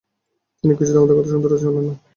[0.59, 1.93] তিনি কিছুতেই আমাদের কথা শুনতে রাজি হলেন না।